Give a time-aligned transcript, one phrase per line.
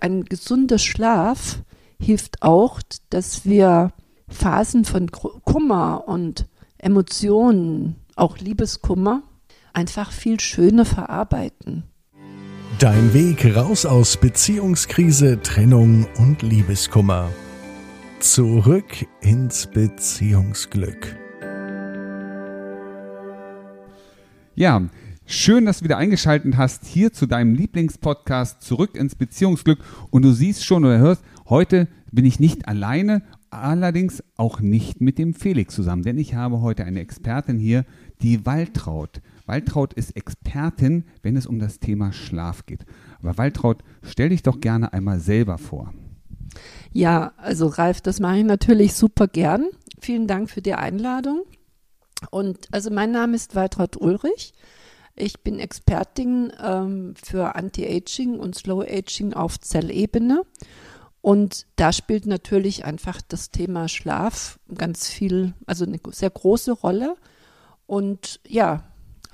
[0.00, 1.62] Ein gesunder Schlaf
[2.00, 3.92] hilft auch, dass wir
[4.28, 6.46] Phasen von Kummer und
[6.78, 9.22] Emotionen, auch Liebeskummer,
[9.72, 11.84] einfach viel schöner verarbeiten.
[12.78, 17.30] Dein Weg raus aus Beziehungskrise, Trennung und Liebeskummer.
[18.20, 21.16] Zurück ins Beziehungsglück.
[24.54, 24.82] Ja,
[25.28, 29.78] schön, dass du wieder eingeschaltet hast hier zu deinem Lieblingspodcast Zurück ins Beziehungsglück.
[30.10, 35.18] Und du siehst schon oder hörst, heute bin ich nicht alleine, allerdings auch nicht mit
[35.18, 37.84] dem Felix zusammen, denn ich habe heute eine Expertin hier,
[38.22, 39.20] die Waltraud.
[39.46, 42.84] Waltraud ist Expertin, wenn es um das Thema Schlaf geht.
[43.20, 45.92] Aber Waltraud, stell dich doch gerne einmal selber vor.
[46.92, 49.66] Ja, also Ralf, das mache ich natürlich super gern.
[50.00, 51.42] Vielen Dank für die Einladung.
[52.30, 54.52] Und also mein Name ist Waltraud Ulrich.
[55.18, 60.42] Ich bin Expertin ähm, für Anti-Aging und Slow-Aging auf Zellebene.
[61.20, 67.16] Und da spielt natürlich einfach das Thema Schlaf ganz viel, also eine sehr große Rolle.
[67.86, 68.84] Und ja,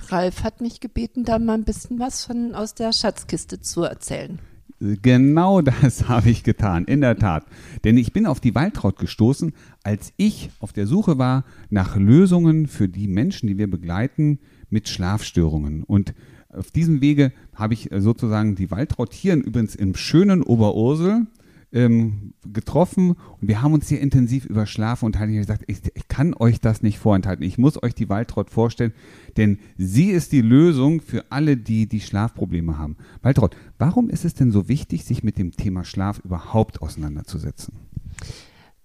[0.08, 4.38] Ralf hat mich gebeten, da mal ein bisschen was von aus der Schatzkiste zu erzählen.
[4.80, 7.44] Genau das habe ich getan, in der Tat.
[7.84, 12.66] Denn ich bin auf die Waltraud gestoßen, als ich auf der Suche war nach Lösungen
[12.66, 14.40] für die Menschen, die wir begleiten,
[14.74, 15.84] mit Schlafstörungen.
[15.84, 16.14] Und
[16.50, 21.26] auf diesem Wege habe ich sozusagen die Waltraud hier übrigens im schönen Oberursel
[21.72, 25.32] ähm, getroffen und wir haben uns hier intensiv über Schlaf unterhalten.
[25.32, 27.44] Ich habe gesagt, ich, ich, kann euch das nicht vorenthalten.
[27.44, 28.92] Ich muss euch die Waltraud vorstellen,
[29.36, 32.96] denn sie ist die Lösung für alle, die die Schlafprobleme haben.
[33.22, 37.74] Waltraud, warum ist es denn so wichtig, sich mit dem Thema Schlaf überhaupt auseinanderzusetzen?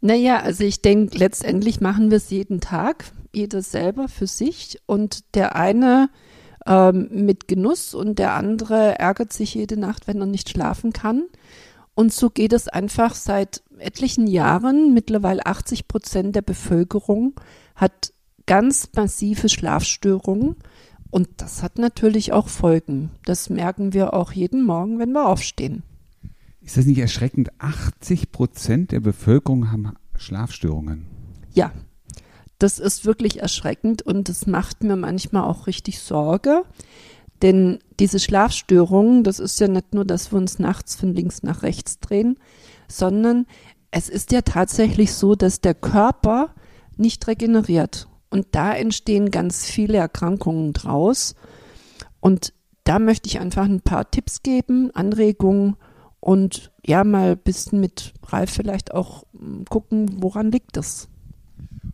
[0.02, 5.36] Naja, also ich denke, letztendlich machen wir es jeden Tag, jeder selber für sich und
[5.36, 6.10] der eine
[6.66, 11.24] ähm, mit Genuss und der andere ärgert sich jede Nacht, wenn er nicht schlafen kann.
[11.96, 14.94] Und so geht es einfach seit etlichen Jahren.
[14.94, 17.34] Mittlerweile 80 Prozent der Bevölkerung
[17.76, 18.14] hat
[18.46, 20.56] ganz massive Schlafstörungen.
[21.12, 23.12] Und das hat natürlich auch Folgen.
[23.26, 25.84] Das merken wir auch jeden Morgen, wenn wir aufstehen.
[26.62, 27.50] Ist das nicht erschreckend?
[27.60, 31.06] 80 Prozent der Bevölkerung haben Schlafstörungen.
[31.54, 31.72] Ja,
[32.60, 36.64] das ist wirklich erschreckend und das macht mir manchmal auch richtig Sorge.
[37.42, 41.64] Denn diese Schlafstörungen, das ist ja nicht nur, dass wir uns nachts von links nach
[41.64, 42.38] rechts drehen,
[42.90, 43.46] sondern
[43.92, 46.54] es ist ja tatsächlich so, dass der Körper
[46.98, 48.08] nicht regeneriert.
[48.30, 51.36] Und da entstehen ganz viele Erkrankungen draus.
[52.20, 52.54] Und
[52.84, 55.78] da möchte ich einfach ein paar Tipps geben, Anregungen
[56.20, 61.08] und ja, mal ein bisschen mit Ralf vielleicht auch hm, gucken, woran liegt das.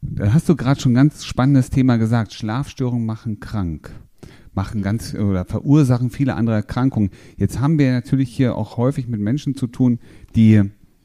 [0.02, 2.34] Da hast du gerade schon ein ganz spannendes Thema gesagt.
[2.34, 3.92] Schlafstörungen machen krank
[4.56, 7.12] machen ganz oder verursachen viele andere Erkrankungen.
[7.38, 10.00] Jetzt haben wir natürlich hier auch häufig mit Menschen zu tun,
[10.36, 10.64] die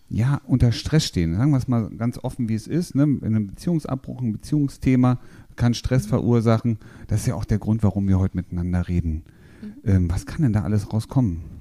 [0.09, 1.35] ja unter Stress stehen.
[1.35, 2.95] Sagen wir es mal ganz offen, wie es ist.
[2.95, 3.03] Ne?
[3.03, 5.19] In einem Beziehungsabbruch, ein Beziehungsthema
[5.57, 6.79] kann Stress verursachen.
[7.09, 9.25] Das ist ja auch der Grund, warum wir heute miteinander reden.
[9.63, 9.73] Mhm.
[9.85, 11.60] Ähm, was kann denn da alles rauskommen?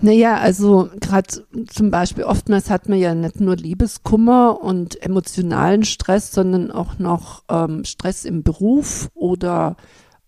[0.00, 6.32] Naja, also gerade zum Beispiel oftmals hat man ja nicht nur Liebeskummer und emotionalen Stress,
[6.32, 9.76] sondern auch noch ähm, Stress im Beruf oder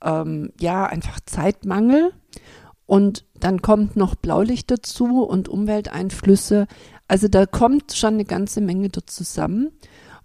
[0.03, 2.13] ähm, ja, einfach Zeitmangel.
[2.87, 6.69] Und dann kommt noch Blaulicht dazu und Umwelteinflüsse.
[7.09, 9.73] Also da kommt schon eine ganze Menge dort zusammen.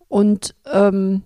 [0.08, 1.24] Und ähm,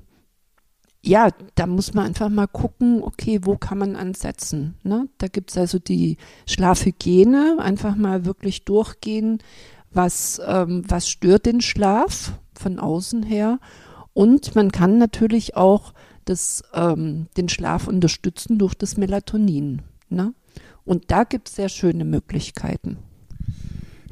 [1.06, 4.76] ja, da muss man einfach mal gucken, okay, wo kann man ansetzen.
[4.84, 5.08] Ne?
[5.20, 6.18] Da es also die
[6.48, 9.40] Schlafhygiene, einfach mal wirklich durchgehen,
[9.92, 13.60] was, ähm, was stört den Schlaf von außen her.
[14.14, 15.94] Und man kann natürlich auch
[16.26, 19.84] das, ähm, den Schlaf unterstützen durch das Melatonin.
[20.10, 20.34] Ne?
[20.86, 22.98] Und da gibt es sehr schöne Möglichkeiten.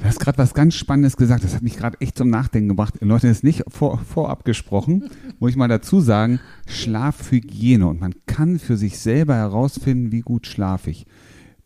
[0.03, 1.45] Du hast gerade was ganz Spannendes gesagt.
[1.45, 2.95] Das hat mich gerade echt zum Nachdenken gebracht.
[2.99, 5.09] Leute, das ist nicht vor, vorab gesprochen.
[5.39, 7.87] Muss ich mal dazu sagen, Schlafhygiene.
[7.87, 11.05] Und man kann für sich selber herausfinden, wie gut schlafe ich.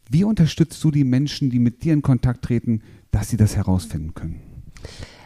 [0.08, 4.14] Wie unterstützt du die Menschen, die mit dir in Kontakt treten, dass sie das herausfinden
[4.14, 4.40] können?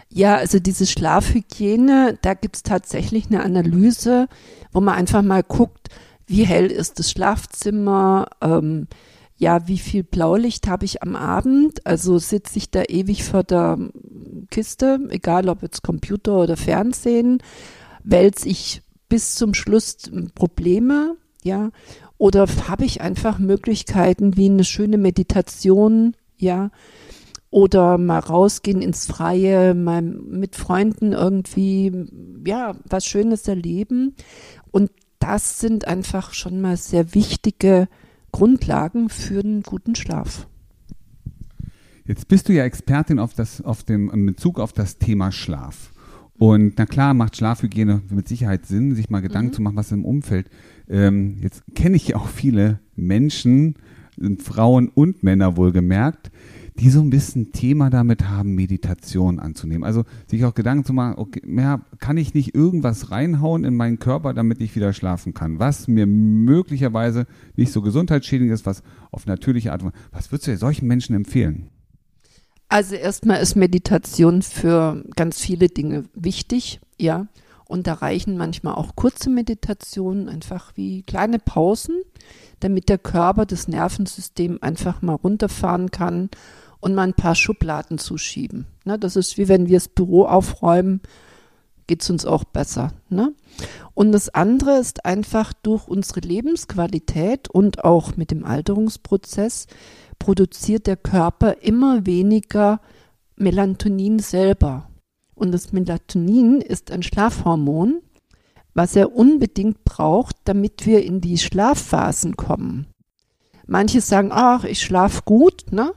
[0.07, 4.29] Ja, also diese Schlafhygiene, da gibt es tatsächlich eine Analyse,
[4.71, 5.89] wo man einfach mal guckt,
[6.27, 8.87] wie hell ist das Schlafzimmer, ähm,
[9.41, 11.83] ja, wie viel Blaulicht habe ich am Abend?
[11.87, 13.79] Also sitze ich da ewig vor der
[14.51, 17.41] Kiste, egal ob jetzt Computer oder Fernsehen,
[18.03, 19.97] wälze ich bis zum Schluss
[20.35, 21.71] Probleme, ja,
[22.19, 26.69] oder habe ich einfach Möglichkeiten wie eine schöne Meditation, ja,
[27.49, 31.91] oder mal rausgehen ins Freie, mal mit Freunden irgendwie,
[32.45, 34.15] ja, was Schönes erleben.
[34.69, 37.87] Und das sind einfach schon mal sehr wichtige
[38.31, 40.47] Grundlagen für einen guten Schlaf.
[42.05, 45.91] Jetzt bist du ja Expertin auf das, auf dem, in Bezug auf das Thema Schlaf.
[46.37, 49.53] Und na klar macht Schlafhygiene mit Sicherheit Sinn, sich mal Gedanken mhm.
[49.53, 50.49] zu machen, was im Umfeld.
[50.89, 53.75] Ähm, jetzt kenne ich ja auch viele Menschen,
[54.39, 56.30] Frauen und Männer wohlgemerkt,
[56.81, 59.83] die so ein bisschen Thema damit haben, Meditation anzunehmen.
[59.83, 63.99] Also sich auch Gedanken zu machen, okay, ja, kann ich nicht irgendwas reinhauen in meinen
[63.99, 65.59] Körper, damit ich wieder schlafen kann?
[65.59, 68.81] Was mir möglicherweise nicht so gesundheitsschädigend ist, was
[69.11, 70.03] auf natürliche Art und Weise.
[70.11, 71.69] Was würdest du solchen Menschen empfehlen?
[72.67, 77.27] Also erstmal ist Meditation für ganz viele Dinge wichtig, ja.
[77.65, 82.01] Und da reichen manchmal auch kurze Meditationen, einfach wie kleine Pausen,
[82.59, 86.31] damit der Körper, das Nervensystem einfach mal runterfahren kann
[86.81, 88.65] und mal ein paar Schubladen zuschieben.
[88.83, 91.01] Ne, das ist wie wenn wir das Büro aufräumen,
[91.87, 92.93] geht es uns auch besser.
[93.09, 93.33] Ne?
[93.93, 99.67] Und das andere ist einfach durch unsere Lebensqualität und auch mit dem Alterungsprozess
[100.19, 102.81] produziert der Körper immer weniger
[103.35, 104.89] Melatonin selber.
[105.35, 108.01] Und das Melatonin ist ein Schlafhormon,
[108.73, 112.87] was er unbedingt braucht, damit wir in die Schlafphasen kommen.
[113.65, 115.93] Manche sagen, ach, ich schlafe gut, ne?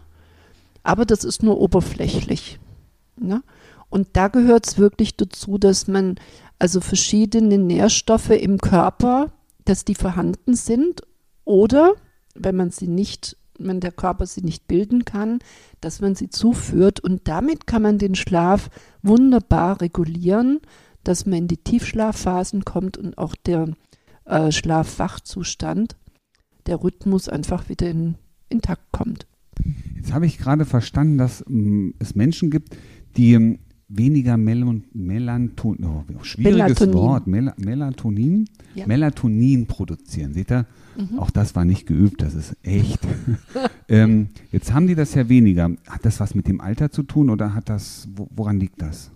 [0.85, 2.61] Aber das ist nur oberflächlich.
[3.17, 3.43] Ne?
[3.91, 6.17] Und da gehört es wirklich dazu, dass man
[6.59, 9.33] also verschiedene Nährstoffe im Körper,
[9.65, 11.03] dass die vorhanden sind
[11.45, 11.95] oder
[12.35, 15.39] wenn man sie nicht wenn der Körper sie nicht bilden kann,
[15.81, 17.01] dass man sie zuführt.
[17.01, 18.71] Und damit kann man den Schlaf
[19.03, 20.61] wunderbar regulieren,
[21.05, 23.69] dass man in die Tiefschlafphasen kommt und auch der
[24.25, 25.97] äh, Schlafwachzustand,
[26.67, 28.17] der Rhythmus einfach wieder in,
[28.49, 29.27] intakt kommt.
[30.15, 32.77] Habe ich gerade verstanden, dass ähm, es Menschen gibt,
[33.17, 33.59] die ähm,
[33.89, 36.95] weniger Mel Melantonin, oh, schwieriges Melatonin.
[36.95, 38.87] Wort, Mel Melatonin, ja.
[38.87, 40.33] Melatonin produzieren.
[40.33, 40.67] Seht ihr?
[40.97, 41.19] Mhm.
[41.19, 43.01] Auch das war nicht geübt, das ist echt.
[43.89, 45.71] ähm, jetzt haben die das ja weniger.
[45.89, 49.11] Hat das was mit dem Alter zu tun oder hat das, woran liegt das?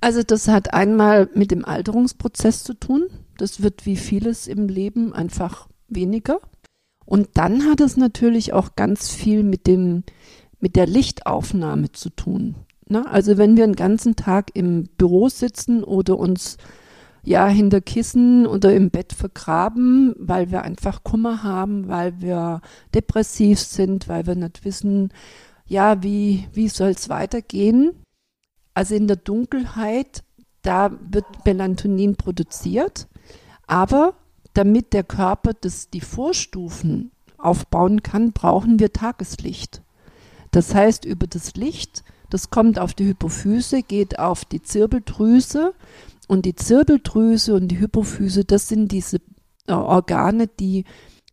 [0.00, 3.08] Also das hat einmal mit dem Alterungsprozess zu tun.
[3.36, 6.38] Das wird wie vieles im Leben einfach weniger.
[7.10, 10.04] Und dann hat es natürlich auch ganz viel mit dem,
[10.60, 12.54] mit der Lichtaufnahme zu tun.
[12.88, 13.04] Ne?
[13.04, 16.56] Also wenn wir einen ganzen Tag im Büro sitzen oder uns
[17.24, 22.60] ja hinter Kissen oder im Bett vergraben, weil wir einfach Kummer haben, weil wir
[22.94, 25.12] depressiv sind, weil wir nicht wissen,
[25.66, 27.90] ja, wie, wie soll es weitergehen.
[28.72, 30.22] Also in der Dunkelheit,
[30.62, 33.08] da wird Melatonin produziert,
[33.66, 34.14] aber
[34.54, 39.82] damit der Körper das, die Vorstufen aufbauen kann, brauchen wir Tageslicht.
[40.50, 45.74] Das heißt, über das Licht das kommt auf die Hypophyse, geht auf die Zirbeldrüse.
[46.28, 49.20] Und die Zirbeldrüse und die Hypophyse, das sind diese
[49.66, 50.84] äh, Organe, die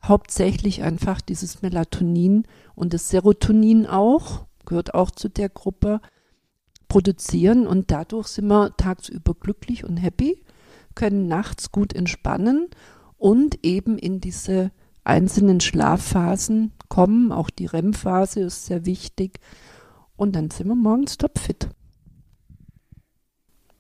[0.04, 6.02] hauptsächlich einfach dieses Melatonin und das Serotonin auch, gehört auch zu der Gruppe,
[6.88, 7.68] produzieren.
[7.68, 10.42] Und dadurch sind wir tagsüber glücklich und happy,
[10.96, 12.70] können nachts gut entspannen
[13.18, 14.72] und eben in diese
[15.04, 17.32] einzelnen Schlafphasen kommen.
[17.32, 19.40] Auch die REM-Phase ist sehr wichtig.
[20.16, 21.70] Und dann sind wir morgens topfit.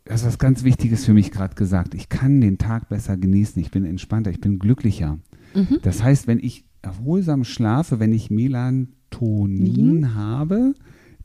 [0.05, 1.93] Das ist was ganz Wichtiges für mich gerade gesagt.
[1.93, 3.61] Ich kann den Tag besser genießen.
[3.61, 5.19] Ich bin entspannter, ich bin glücklicher.
[5.53, 5.79] Mhm.
[5.81, 10.15] Das heißt, wenn ich erholsam schlafe, wenn ich Melatonin mhm.
[10.15, 10.73] habe,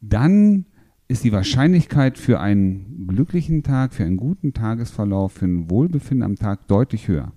[0.00, 0.66] dann
[1.06, 6.36] ist die Wahrscheinlichkeit für einen glücklichen Tag, für einen guten Tagesverlauf, für ein Wohlbefinden am
[6.36, 7.32] Tag deutlich höher.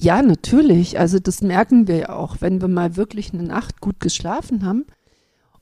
[0.00, 0.98] Ja, natürlich.
[0.98, 4.86] Also das merken wir ja auch, wenn wir mal wirklich eine Nacht gut geschlafen haben,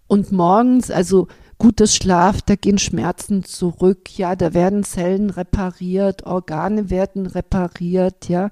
[0.08, 1.28] und morgens, also
[1.58, 8.50] gutes Schlaf, da gehen Schmerzen zurück, ja, da werden Zellen repariert, Organe werden repariert, ja.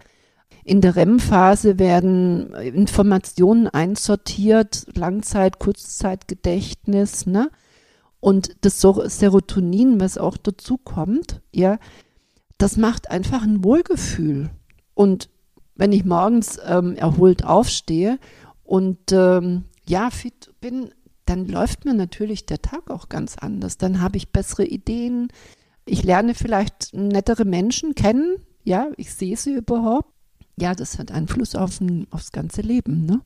[0.64, 7.50] In der REM-Phase werden Informationen einsortiert, Langzeit-, Kurzzeitgedächtnis, ne?
[8.20, 11.78] Und das Serotonin, was auch dazu kommt, ja,
[12.58, 14.50] das macht einfach ein Wohlgefühl.
[14.94, 15.30] Und
[15.76, 18.18] wenn ich morgens ähm, erholt aufstehe
[18.64, 20.90] und ähm, ja, fit bin,
[21.26, 23.78] dann läuft mir natürlich der Tag auch ganz anders.
[23.78, 25.28] Dann habe ich bessere Ideen.
[25.84, 28.36] Ich lerne vielleicht nettere Menschen kennen.
[28.64, 30.12] Ja, ich sehe sie überhaupt.
[30.58, 33.20] Ja, das hat Einfluss auf ein, aufs ganze Leben, ne?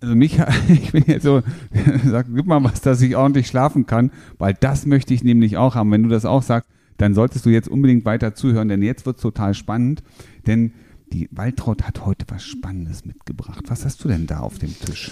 [0.00, 0.38] Also mich,
[0.68, 1.42] ich bin jetzt so,
[2.04, 5.74] sag, gib mal was, dass ich ordentlich schlafen kann, weil das möchte ich nämlich auch
[5.74, 5.90] haben.
[5.90, 9.16] Wenn du das auch sagst, dann solltest du jetzt unbedingt weiter zuhören, denn jetzt wird
[9.16, 10.02] es total spannend.
[10.46, 10.72] Denn
[11.12, 13.64] die Waltraud hat heute was Spannendes mitgebracht.
[13.68, 15.10] Was hast du denn da auf dem Tisch?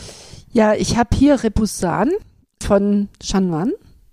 [0.52, 2.10] Ja, ich habe hier Repoussan
[2.60, 3.72] von Chanwan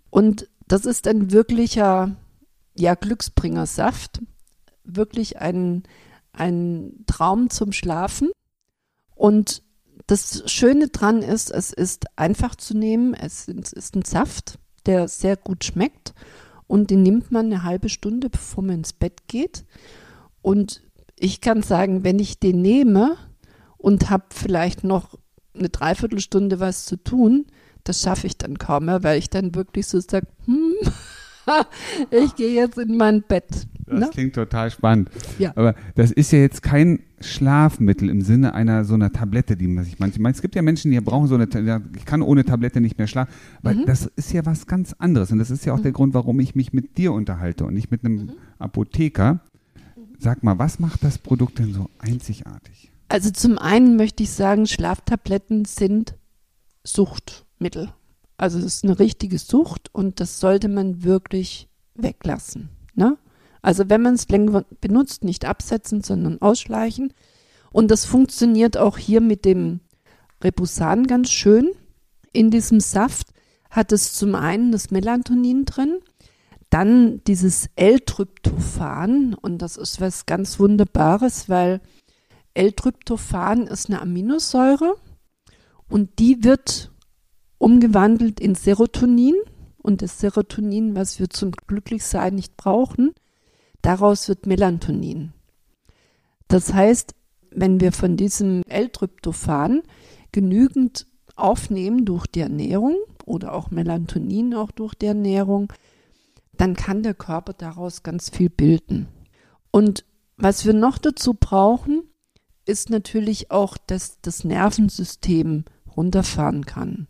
[0.09, 2.15] und das ist ein wirklicher
[2.75, 4.21] ja, Glücksbringersaft.
[4.83, 5.83] Wirklich ein,
[6.31, 8.31] ein Traum zum Schlafen.
[9.15, 9.63] Und
[10.07, 13.13] das Schöne dran ist, es ist einfach zu nehmen.
[13.13, 16.13] Es ist ein Saft, der sehr gut schmeckt.
[16.67, 19.65] Und den nimmt man eine halbe Stunde, bevor man ins Bett geht.
[20.41, 20.81] Und
[21.19, 23.17] ich kann sagen, wenn ich den nehme
[23.77, 25.17] und habe vielleicht noch
[25.55, 27.45] eine Dreiviertelstunde was zu tun,
[27.83, 30.73] das schaffe ich dann kaum mehr, weil ich dann wirklich so sage, hm,
[32.11, 33.67] ich gehe jetzt in mein Bett.
[33.85, 34.09] Das ne?
[34.11, 35.09] klingt total spannend.
[35.37, 35.51] Ja.
[35.55, 39.83] Aber das ist ja jetzt kein Schlafmittel im Sinne einer so einer Tablette, die man
[39.83, 40.31] sich manchmal.
[40.31, 41.47] Es gibt ja Menschen, die brauchen so eine,
[41.95, 43.31] ich kann ohne Tablette nicht mehr schlafen.
[43.61, 43.85] Weil mhm.
[43.85, 45.31] das ist ja was ganz anderes.
[45.31, 45.83] Und das ist ja auch mhm.
[45.83, 48.31] der Grund, warum ich mich mit dir unterhalte und nicht mit einem mhm.
[48.59, 49.41] Apotheker.
[50.23, 52.89] Sag mal, was macht das Produkt denn so einzigartig?
[53.09, 56.15] Also zum einen möchte ich sagen, Schlaftabletten sind
[56.85, 57.93] Suchtmittel.
[58.37, 62.69] Also es ist eine richtige Sucht und das sollte man wirklich weglassen.
[62.95, 63.17] Ne?
[63.61, 67.11] Also wenn man es länger benutzt, nicht absetzen, sondern ausschleichen.
[67.73, 69.81] Und das funktioniert auch hier mit dem
[70.41, 71.69] Rebusan ganz schön.
[72.31, 73.33] In diesem Saft
[73.69, 75.99] hat es zum einen das Melatonin drin,
[76.73, 81.81] dann dieses L-Tryptophan und das ist was ganz Wunderbares, weil
[82.55, 84.95] L-Tryptophan ist eine Aminosäure
[85.89, 86.91] und die wird
[87.57, 89.35] umgewandelt in Serotonin
[89.77, 93.13] und das Serotonin, was wir zum Glücklichsein nicht brauchen,
[93.83, 95.33] Daraus wird Melatonin.
[96.47, 97.13] Das heißt,
[97.51, 99.83] wenn wir von diesem L-Tryptophan
[100.31, 105.73] genügend aufnehmen durch die Ernährung oder auch Melatonin auch durch die Ernährung,
[106.57, 109.07] dann kann der Körper daraus ganz viel bilden.
[109.71, 110.05] Und
[110.37, 112.03] was wir noch dazu brauchen,
[112.65, 117.07] ist natürlich auch, dass das Nervensystem runterfahren kann.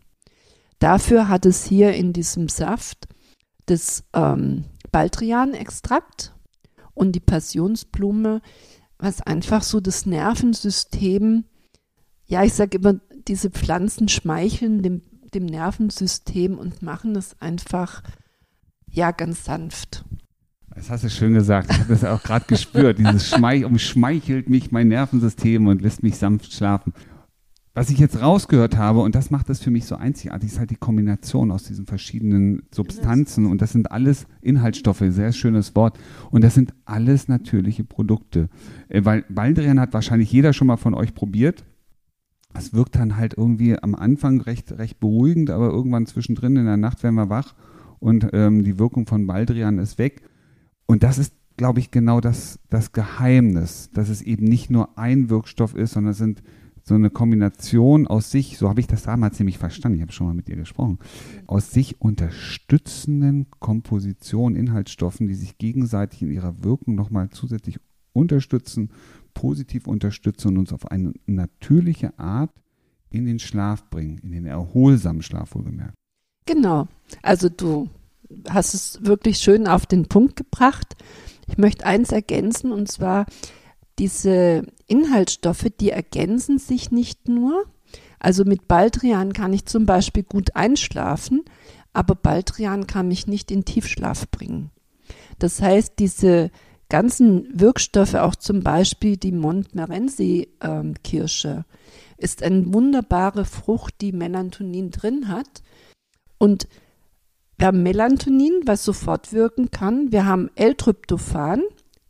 [0.78, 3.08] Dafür hat es hier in diesem Saft
[3.66, 6.34] das ähm, Baldrian-Extrakt
[6.92, 8.40] und die Passionsblume,
[8.98, 11.44] was einfach so das Nervensystem,
[12.26, 12.94] ja, ich sage immer,
[13.26, 18.02] diese Pflanzen schmeicheln dem, dem Nervensystem und machen es einfach,
[18.94, 20.04] ja, ganz sanft.
[20.74, 21.70] Das hast du schön gesagt.
[21.70, 22.98] Ich habe das auch gerade gespürt.
[22.98, 26.92] Dieses Schmeich umschmeichelt mich mein Nervensystem und lässt mich sanft schlafen.
[27.74, 30.70] Was ich jetzt rausgehört habe, und das macht das für mich so einzigartig, ist halt
[30.70, 33.46] die Kombination aus diesen verschiedenen Substanzen.
[33.46, 35.98] Und das sind alles Inhaltsstoffe, sehr schönes Wort.
[36.30, 38.48] Und das sind alles natürliche Produkte.
[38.88, 41.64] Äh, weil Baldrian hat wahrscheinlich jeder schon mal von euch probiert.
[42.56, 46.76] Es wirkt dann halt irgendwie am Anfang recht, recht beruhigend, aber irgendwann zwischendrin in der
[46.76, 47.54] Nacht werden wir wach
[47.98, 50.22] und ähm, die Wirkung von Baldrian ist weg.
[50.86, 55.30] Und das ist, glaube ich, genau das, das Geheimnis, dass es eben nicht nur ein
[55.30, 56.42] Wirkstoff ist, sondern es sind
[56.86, 60.26] so eine Kombination aus sich, so habe ich das damals nämlich verstanden, ich habe schon
[60.26, 60.98] mal mit ihr gesprochen,
[61.46, 67.80] aus sich unterstützenden Kompositionen, Inhaltsstoffen, die sich gegenseitig in ihrer Wirkung nochmal zusätzlich
[68.12, 68.90] unterstützen,
[69.32, 72.52] positiv unterstützen und uns auf eine natürliche Art
[73.08, 75.94] in den Schlaf bringen, in den erholsamen Schlaf wohlgemerkt.
[76.46, 76.88] Genau,
[77.22, 77.88] also du
[78.48, 80.94] hast es wirklich schön auf den Punkt gebracht.
[81.46, 83.26] Ich möchte eins ergänzen und zwar,
[83.98, 87.64] diese Inhaltsstoffe, die ergänzen sich nicht nur.
[88.18, 91.42] Also mit Baldrian kann ich zum Beispiel gut einschlafen,
[91.92, 94.70] aber Baldrian kann mich nicht in Tiefschlaf bringen.
[95.38, 96.50] Das heißt, diese
[96.88, 101.64] ganzen Wirkstoffe, auch zum Beispiel die Montmorency-Kirsche, ähm,
[102.16, 105.62] ist eine wunderbare Frucht, die Melatonin drin hat.
[106.38, 106.68] Und
[107.56, 110.10] wir haben Melatonin, was sofort wirken kann.
[110.12, 111.62] Wir haben L-Tryptophan,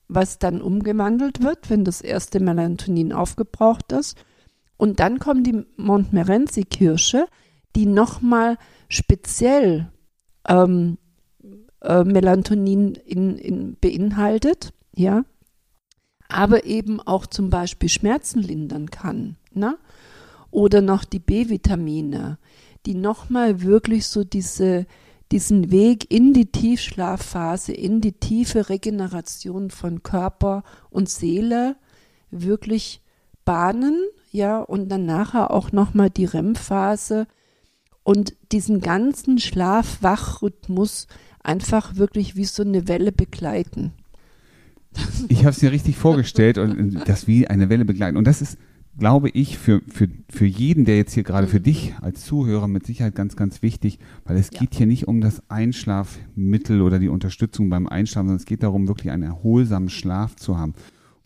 [0.09, 4.17] was dann umgewandelt wird, wenn das erste Melatonin aufgebraucht ist.
[4.77, 7.27] Und dann kommt die Montmorency-Kirsche,
[7.77, 8.57] die nochmal
[8.89, 9.91] speziell
[10.49, 10.99] ähm,
[11.81, 15.25] äh, Melatonin in, in beinhaltet, ja,
[16.29, 19.37] aber eben auch zum Beispiel Schmerzen lindern kann.
[19.53, 19.77] Ne?
[20.51, 22.39] Oder noch die B-Vitamine,
[22.87, 24.87] die nochmal wirklich so diese
[25.33, 31.77] diesen Weg in die Tiefschlafphase, in die tiefe Regeneration von Körper und Seele
[32.31, 33.01] wirklich
[33.45, 33.99] bahnen,
[34.31, 37.27] ja, und dann nachher auch nochmal die REM-Phase
[38.03, 41.09] und diesen ganzen Schlaf-Wach-Rhythmus
[41.43, 43.93] einfach wirklich wie so eine Welle begleiten.
[45.29, 48.17] Ich habe es mir richtig vorgestellt und das wie eine Welle begleiten.
[48.17, 48.59] Und das ist
[48.99, 52.87] glaube ich, für, für, für jeden, der jetzt hier gerade für dich als Zuhörer mit
[52.87, 54.61] Sicherheit ganz, ganz wichtig, weil es ja.
[54.61, 58.89] geht hier nicht um das Einschlafmittel oder die Unterstützung beim Einschlafen, sondern es geht darum,
[58.89, 60.75] wirklich einen erholsamen Schlaf zu haben.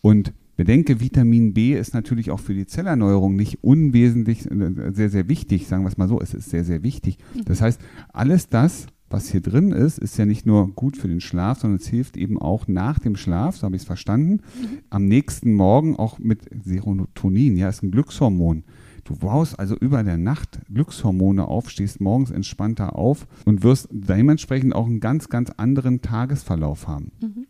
[0.01, 5.29] Und bedenke, Vitamin B ist natürlich auch für die Zellerneuerung nicht unwesentlich, äh, sehr, sehr
[5.29, 7.19] wichtig, sagen wir es mal so, es ist sehr, sehr wichtig.
[7.35, 7.45] Mhm.
[7.45, 7.81] Das heißt,
[8.13, 11.81] alles das, was hier drin ist, ist ja nicht nur gut für den Schlaf, sondern
[11.81, 14.79] es hilft eben auch nach dem Schlaf, so habe ich es verstanden, mhm.
[14.91, 18.65] am nächsten Morgen auch mit Serotonin, ja, ist ein Glückshormon.
[19.05, 24.75] Du baust also über der Nacht Glückshormone auf, stehst morgens entspannter auf und wirst dementsprechend
[24.75, 27.11] auch einen ganz, ganz anderen Tagesverlauf haben.
[27.23, 27.47] Mhm.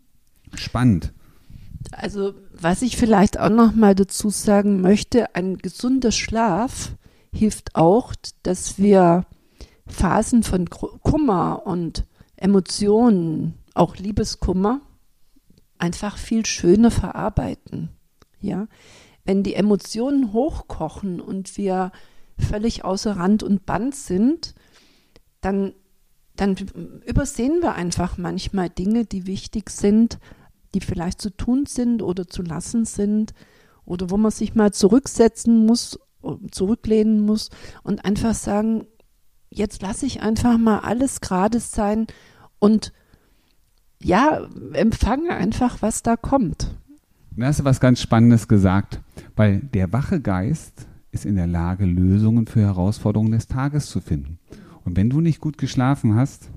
[0.55, 1.13] Spannend.
[1.91, 6.95] Also, was ich vielleicht auch noch mal dazu sagen möchte, ein gesunder Schlaf
[7.33, 9.27] hilft auch, dass wir
[9.89, 12.05] Phasen von Kummer und
[12.37, 14.81] Emotionen, auch Liebeskummer,
[15.79, 17.91] einfach viel schöner verarbeiten.
[18.41, 18.69] Ja,
[19.25, 21.93] wenn die Emotionen hochkochen und wir
[22.39, 24.55] völlig außer Rand und Band sind,
[25.41, 25.75] dann,
[26.37, 26.57] dann
[27.05, 30.19] übersehen wir einfach manchmal Dinge, die wichtig sind,
[30.75, 33.35] die vielleicht zu tun sind oder zu lassen sind
[33.85, 35.99] oder wo man sich mal zurücksetzen muss,
[36.51, 37.51] zurücklehnen muss
[37.83, 38.87] und einfach sagen,
[39.51, 42.07] jetzt lasse ich einfach mal alles gerade sein
[42.59, 42.93] und
[44.03, 46.77] ja, empfange einfach, was da kommt.
[47.37, 49.01] Da hast du was ganz Spannendes gesagt,
[49.37, 54.39] weil der wache Geist ist in der Lage, Lösungen für Herausforderungen des Tages zu finden.
[54.85, 56.51] Und wenn du nicht gut geschlafen hast,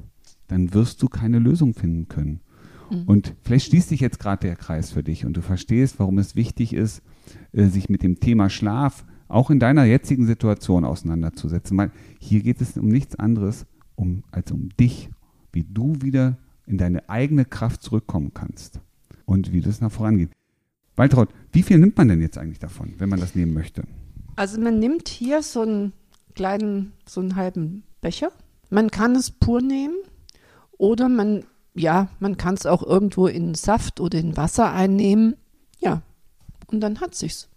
[0.47, 2.41] dann wirst du keine Lösung finden können.
[2.89, 3.03] Mhm.
[3.03, 6.35] Und vielleicht schließt sich jetzt gerade der Kreis für dich und du verstehst, warum es
[6.35, 7.01] wichtig ist,
[7.53, 11.77] äh, sich mit dem Thema Schlaf auch in deiner jetzigen Situation auseinanderzusetzen.
[11.77, 15.09] Weil hier geht es um nichts anderes um, als um dich,
[15.51, 18.79] wie du wieder in deine eigene Kraft zurückkommen kannst
[19.25, 20.31] und wie das nach vorangeht.
[20.95, 23.83] Waltraud, wie viel nimmt man denn jetzt eigentlich davon, wenn man das nehmen möchte?
[24.35, 25.93] Also man nimmt hier so einen
[26.35, 28.31] kleinen, so einen halben Becher.
[28.69, 29.95] Man kann es pur nehmen
[30.77, 35.35] oder man, ja, man kann es auch irgendwo in Saft oder in Wasser einnehmen.
[35.79, 36.01] Ja,
[36.67, 37.50] und dann hat sich's.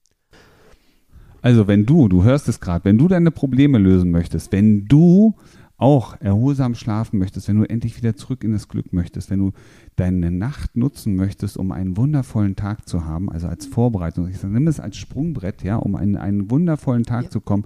[1.44, 5.34] Also wenn du, du hörst es gerade, wenn du deine Probleme lösen möchtest, wenn du
[5.76, 9.52] auch erholsam schlafen möchtest, wenn du endlich wieder zurück in das Glück möchtest, wenn du
[9.96, 14.54] deine Nacht nutzen möchtest, um einen wundervollen Tag zu haben, also als Vorbereitung, ich sage,
[14.54, 17.30] nimm es als Sprungbrett, ja, um einen, einen wundervollen Tag ja.
[17.30, 17.64] zu kommen,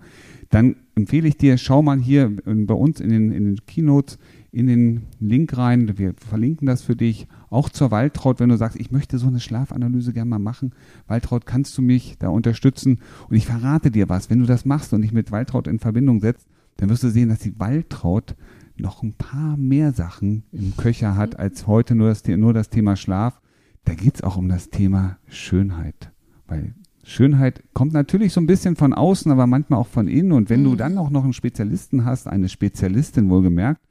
[0.49, 4.19] dann empfehle ich dir, schau mal hier bei uns in den, in den Keynotes
[4.51, 5.99] in den Link rein.
[5.99, 7.27] Wir verlinken das für dich.
[7.51, 10.73] Auch zur Waltraud, wenn du sagst, ich möchte so eine Schlafanalyse gerne mal machen.
[11.07, 13.01] Waltraud, kannst du mich da unterstützen?
[13.29, 14.31] Und ich verrate dir was.
[14.31, 16.47] Wenn du das machst und dich mit Waltraud in Verbindung setzt,
[16.79, 18.35] dann wirst du sehen, dass die Waltraud
[18.77, 21.41] noch ein paar mehr Sachen im Köcher hat mhm.
[21.41, 23.41] als heute nur das, nur das Thema Schlaf.
[23.85, 26.13] Da geht es auch um das Thema Schönheit.
[26.47, 30.33] Weil Schönheit kommt natürlich so ein bisschen von außen, aber manchmal auch von innen.
[30.33, 30.65] Und wenn mhm.
[30.65, 33.83] du dann auch noch einen Spezialisten hast, eine Spezialistin wohlgemerkt,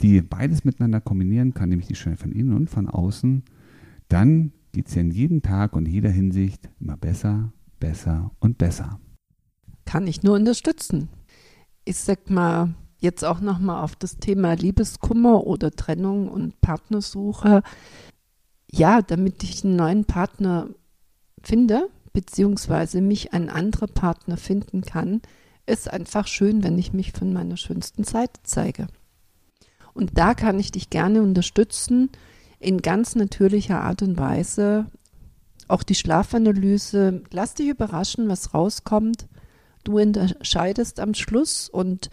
[0.00, 3.42] die beides miteinander kombinieren kann, nämlich die Schönheit von innen und von außen,
[4.08, 9.00] dann geht es ja in jedem Tag und jeder Hinsicht immer besser, besser und besser.
[9.84, 11.08] Kann ich nur unterstützen
[11.90, 17.62] ich sag mal, jetzt auch nochmal auf das Thema Liebeskummer oder Trennung und Partnersuche.
[18.70, 20.68] Ja, damit ich einen neuen Partner
[21.42, 25.20] finde, beziehungsweise mich ein anderer Partner finden kann,
[25.66, 28.86] ist einfach schön, wenn ich mich von meiner schönsten Seite zeige.
[29.92, 32.10] Und da kann ich dich gerne unterstützen,
[32.60, 34.86] in ganz natürlicher Art und Weise.
[35.66, 39.26] Auch die Schlafanalyse, lass dich überraschen, was rauskommt.
[39.84, 42.10] Du entscheidest am Schluss und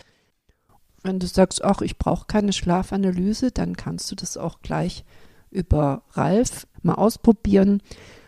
[1.03, 5.05] wenn du sagst, ach, ich brauche keine Schlafanalyse, dann kannst du das auch gleich
[5.49, 7.81] über Ralf mal ausprobieren.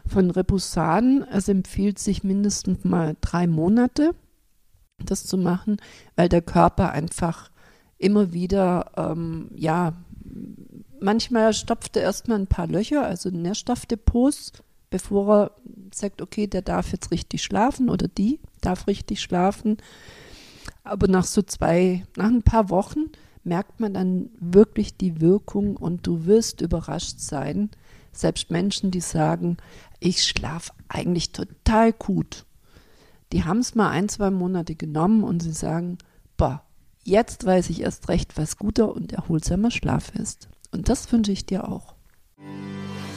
[0.05, 4.15] Von Rebusan, es empfiehlt sich mindestens mal drei Monate,
[4.97, 5.77] das zu machen,
[6.15, 7.51] weil der Körper einfach
[7.97, 9.93] immer wieder, ähm, ja,
[10.99, 14.53] manchmal stopft er erstmal ein paar Löcher, also Nährstoffdepots,
[14.89, 15.51] bevor er
[15.93, 19.77] sagt, okay, der darf jetzt richtig schlafen oder die darf richtig schlafen.
[20.83, 23.11] Aber nach so zwei, nach ein paar Wochen
[23.43, 27.69] merkt man dann wirklich die Wirkung und du wirst überrascht sein.
[28.11, 29.57] Selbst Menschen, die sagen,
[29.99, 32.45] ich schlafe eigentlich total gut.
[33.31, 35.99] Die haben es mal ein, zwei Monate genommen und sie sagen,
[36.37, 36.63] boah,
[37.03, 40.49] jetzt weiß ich erst recht, was guter und erholsamer Schlaf ist.
[40.71, 41.95] Und das wünsche ich dir auch.